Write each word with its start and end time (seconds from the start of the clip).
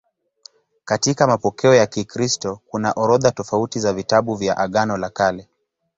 Katika 0.85 1.27
mapokeo 1.27 1.75
ya 1.75 1.85
Kikristo 1.87 2.59
kuna 2.67 2.91
orodha 2.95 3.31
tofauti 3.31 3.79
za 3.79 3.93
vitabu 3.93 4.35
vya 4.35 4.57
Agano 4.57 4.97
la 4.97 5.09
Kale. 5.09 5.47